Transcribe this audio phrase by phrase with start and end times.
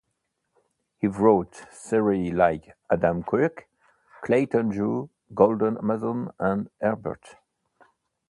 [0.97, 3.67] He wrote series like "Adam Quirke",
[4.23, 7.35] "Clayton Drew", "Golden Amazon", and "Herbert".